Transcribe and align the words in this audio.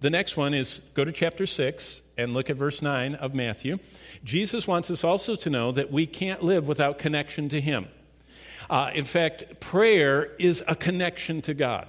the 0.00 0.10
next 0.10 0.36
one 0.36 0.54
is 0.54 0.80
go 0.94 1.04
to 1.04 1.12
chapter 1.12 1.46
6 1.46 2.02
and 2.16 2.34
look 2.34 2.50
at 2.50 2.56
verse 2.56 2.82
9 2.82 3.14
of 3.16 3.34
Matthew. 3.34 3.78
Jesus 4.24 4.66
wants 4.66 4.90
us 4.90 5.04
also 5.04 5.34
to 5.36 5.50
know 5.50 5.72
that 5.72 5.90
we 5.90 6.06
can't 6.06 6.42
live 6.42 6.66
without 6.66 6.98
connection 6.98 7.48
to 7.50 7.60
Him. 7.60 7.86
Uh, 8.68 8.90
in 8.94 9.04
fact, 9.04 9.60
prayer 9.60 10.30
is 10.38 10.62
a 10.66 10.74
connection 10.74 11.42
to 11.42 11.54
God. 11.54 11.88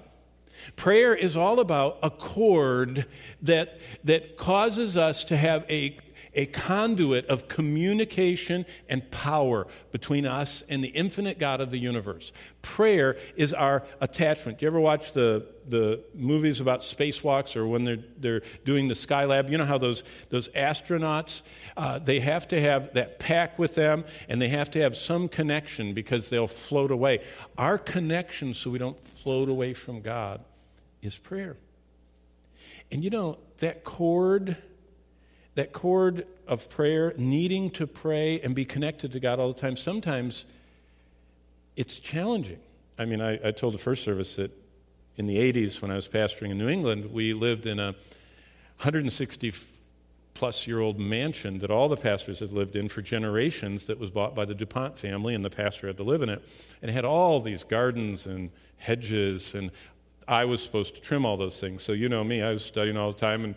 Prayer 0.76 1.16
is 1.16 1.36
all 1.36 1.60
about 1.60 2.00
a 2.04 2.10
cord 2.10 3.06
that, 3.42 3.80
that 4.04 4.38
causes 4.38 4.98
us 4.98 5.24
to 5.26 5.38
have 5.38 5.66
a 5.70 5.98
a 6.34 6.46
conduit 6.46 7.26
of 7.26 7.48
communication 7.48 8.66
and 8.88 9.10
power 9.12 9.68
between 9.92 10.26
us 10.26 10.64
and 10.70 10.84
the 10.84 10.90
infinite 10.90 11.40
God 11.40 11.60
of 11.60 11.70
the 11.70 11.78
universe. 11.78 12.32
Prayer 12.62 13.18
is 13.36 13.54
our 13.54 13.84
attachment. 14.00 14.60
Do 14.60 14.66
you 14.66 14.68
ever 14.68 14.80
watch 14.80 15.12
the, 15.12 15.46
the 15.68 16.04
movies 16.14 16.62
about 16.62 16.82
spacewalks 16.82 17.56
or 17.56 17.68
when 17.68 17.84
they're, 17.84 18.04
they're 18.18 18.42
doing 18.64 18.88
the 18.88 18.94
Skylab? 18.94 19.50
You 19.50 19.58
know 19.58 19.66
how 19.66 19.78
those, 19.78 20.04
those 20.30 20.48
astronauts, 20.50 21.42
uh, 21.76 22.00
they 22.00 22.22
have 22.22 22.48
to 22.50 22.62
have 22.62 22.94
that 22.94 23.20
pack 23.20 23.60
with 23.60 23.76
them 23.76 24.06
and 24.30 24.42
they 24.42 24.50
have 24.50 24.72
to 24.72 24.80
have 24.80 24.96
some 24.96 25.28
connection 25.28 25.94
because 25.94 26.30
they'll 26.30 26.48
float 26.48 26.92
away. 26.92 27.24
Our 27.58 27.78
connection 27.78 28.54
so 28.54 28.70
we 28.70 28.80
don't 28.80 29.00
float 29.00 29.50
away 29.50 29.74
from 29.74 30.02
God 30.02 30.42
is 31.02 31.18
prayer. 31.18 31.58
And 32.92 33.04
you 33.04 33.10
know, 33.10 33.38
that 33.60 33.84
cord 33.84 34.58
that 35.56 35.74
cord 35.74 36.26
of 36.48 36.70
prayer, 36.70 37.14
needing 37.18 37.70
to 37.72 37.88
pray 37.88 38.40
and 38.42 38.56
be 38.56 38.66
connected 38.66 39.12
to 39.14 39.20
God 39.20 39.40
all 39.40 39.54
the 39.54 39.60
time, 39.60 39.76
sometimes 39.76 40.46
it's 41.76 42.00
challenging. 42.00 42.60
I 42.98 43.06
mean, 43.06 43.22
I, 43.22 43.48
I, 43.48 43.52
told 43.52 43.74
the 43.74 43.80
first 43.80 44.04
service 44.04 44.36
that 44.36 44.52
in 45.18 45.28
the 45.28 45.38
80s, 45.38 45.82
when 45.82 45.92
I 45.92 45.96
was 45.96 46.08
pastoring 46.08 46.52
in 46.52 46.58
New 46.58 46.70
England, 46.70 47.12
we 47.12 47.34
lived 47.34 47.66
in 47.66 47.80
a 47.80 47.96
160 48.78 49.54
plus 50.34 50.66
year 50.66 50.80
old 50.80 51.00
mansion 51.00 51.60
that 51.60 51.70
all 51.70 51.88
the 51.88 51.98
pastors 51.98 52.40
had 52.40 52.52
lived 52.52 52.76
in 52.76 52.90
for 52.90 53.02
generations 53.02 53.88
that 53.88 54.00
was 54.00 54.10
bought 54.10 54.34
by 54.34 54.46
the 54.46 54.56
DuPont 54.56 54.98
family, 54.98 55.36
and 55.36 55.44
the 55.44 55.50
pastor 55.50 55.88
had 55.88 55.98
to 55.98 56.04
live 56.04 56.22
in 56.22 56.30
it. 56.30 56.42
And 56.82 56.90
it 56.90 56.94
had 56.94 57.06
all 57.06 57.40
these 57.40 57.64
gardens 57.64 58.26
and 58.26 58.50
hedges, 58.78 59.54
and 59.54 59.72
I 60.28 60.46
was 60.46 60.64
supposed 60.64 60.96
to 60.96 61.02
trim 61.02 61.26
all 61.26 61.38
those 61.38 61.60
things. 61.60 61.84
So, 61.84 61.92
you 61.92 62.10
know 62.10 62.24
me, 62.24 62.42
I 62.42 62.54
was 62.54 62.64
studying 62.64 62.98
all 62.98 63.12
the 63.12 63.20
time 63.20 63.44
and 63.44 63.56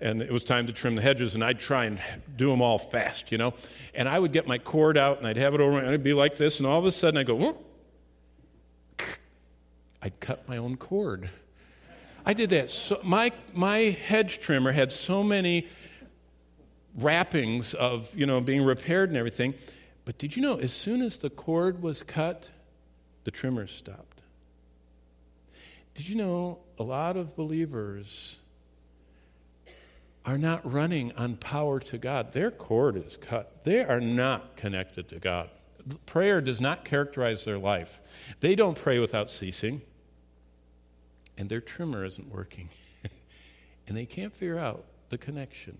and 0.00 0.22
it 0.22 0.30
was 0.30 0.44
time 0.44 0.66
to 0.66 0.72
trim 0.72 0.96
the 0.96 1.02
hedges, 1.02 1.34
and 1.34 1.44
I'd 1.44 1.58
try 1.58 1.84
and 1.84 2.00
do 2.36 2.48
them 2.48 2.62
all 2.62 2.78
fast, 2.78 3.30
you 3.30 3.38
know. 3.38 3.54
And 3.94 4.08
I 4.08 4.18
would 4.18 4.32
get 4.32 4.46
my 4.46 4.58
cord 4.58 4.96
out, 4.96 5.18
and 5.18 5.26
I'd 5.26 5.36
have 5.36 5.54
it 5.54 5.60
over, 5.60 5.78
and 5.78 5.88
it'd 5.88 6.02
be 6.02 6.14
like 6.14 6.36
this, 6.36 6.58
and 6.58 6.66
all 6.66 6.78
of 6.78 6.86
a 6.86 6.90
sudden 6.90 7.18
I'd 7.18 7.26
go, 7.26 7.34
Whoop. 7.34 7.66
I'd 10.02 10.18
cut 10.20 10.48
my 10.48 10.56
own 10.56 10.76
cord. 10.76 11.28
I 12.24 12.32
did 12.32 12.50
that. 12.50 12.70
So 12.70 13.00
my 13.02 13.32
my 13.52 13.96
hedge 14.06 14.40
trimmer 14.40 14.72
had 14.72 14.92
so 14.92 15.22
many 15.22 15.68
wrappings 16.96 17.74
of 17.74 18.14
you 18.16 18.26
know 18.26 18.40
being 18.40 18.62
repaired 18.62 19.10
and 19.10 19.18
everything, 19.18 19.54
but 20.04 20.18
did 20.18 20.36
you 20.36 20.42
know 20.42 20.58
as 20.58 20.72
soon 20.72 21.02
as 21.02 21.18
the 21.18 21.30
cord 21.30 21.82
was 21.82 22.02
cut, 22.02 22.48
the 23.24 23.30
trimmer 23.30 23.66
stopped. 23.66 24.20
Did 25.94 26.08
you 26.08 26.14
know 26.14 26.58
a 26.78 26.82
lot 26.82 27.16
of 27.16 27.36
believers 27.36 28.36
are 30.24 30.38
not 30.38 30.70
running 30.70 31.12
on 31.12 31.36
power 31.36 31.80
to 31.80 31.98
God. 31.98 32.32
Their 32.32 32.50
cord 32.50 32.96
is 32.96 33.16
cut. 33.16 33.64
They 33.64 33.82
are 33.82 34.00
not 34.00 34.56
connected 34.56 35.08
to 35.10 35.18
God. 35.18 35.50
Prayer 36.06 36.40
does 36.40 36.60
not 36.60 36.84
characterize 36.84 37.44
their 37.44 37.58
life. 37.58 38.00
They 38.40 38.54
don't 38.54 38.76
pray 38.76 38.98
without 38.98 39.30
ceasing, 39.30 39.80
and 41.38 41.48
their 41.48 41.60
trimmer 41.60 42.04
isn't 42.04 42.30
working. 42.30 42.68
and 43.88 43.96
they 43.96 44.06
can't 44.06 44.32
figure 44.32 44.58
out 44.58 44.84
the 45.08 45.18
connection. 45.18 45.78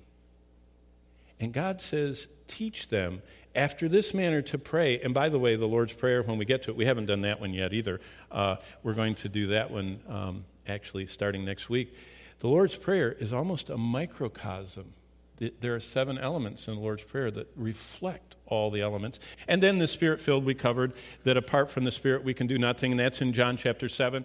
And 1.39 1.53
God 1.53 1.81
says, 1.81 2.29
teach 2.49 2.89
them 2.89 3.23
after 3.55 3.89
this 3.89 4.13
manner 4.15 4.43
to 4.43 4.59
pray. 4.59 5.01
And 5.01 5.15
by 5.15 5.29
the 5.29 5.39
way, 5.39 5.57
the 5.57 5.67
Lord's 5.67 5.93
Prayer, 5.93 6.23
when 6.23 6.39
we 6.39 6.45
get 6.45 6.63
to 6.65 6.71
it, 6.71 6.77
we 6.77 6.85
haven't 6.85 7.07
done 7.07 7.23
that 7.23 7.41
one 7.41 7.55
yet 7.55 7.73
either. 7.73 8.01
Uh, 8.31 8.57
we're 8.83 8.95
going 8.95 9.15
to 9.17 9.29
do 9.29 9.49
that 9.49 9.71
one 9.71 10.01
um, 10.09 10.45
actually 10.67 11.07
starting 11.07 11.45
next 11.45 11.69
week. 11.71 11.95
The 12.41 12.49
Lord's 12.49 12.77
Prayer 12.77 13.13
is 13.13 13.33
almost 13.33 13.71
a 13.71 13.77
microcosm. 13.77 14.95
There 15.61 15.75
are 15.75 15.81
seven 15.81 16.19
elements 16.19 16.69
in 16.69 16.75
the 16.75 16.81
Lord's 16.81 17.05
Prayer 17.05 17.31
that 17.31 17.51
reflect 17.55 18.37
all 18.47 18.71
the 18.71 18.81
elements. 18.83 19.21
And 19.47 19.63
then 19.63 19.79
the 19.79 19.87
Spirit 19.87 20.21
filled, 20.21 20.45
we 20.45 20.55
covered 20.55 20.93
that 21.25 21.37
apart 21.37 21.71
from 21.71 21.85
the 21.85 21.93
Spirit, 21.93 22.25
we 22.25 22.35
can 22.35 22.47
do 22.47 22.59
nothing, 22.59 22.93
and 22.93 23.01
that's 23.01 23.23
in 23.23 23.33
John 23.33 23.57
chapter 23.57 23.89
7. 23.89 24.25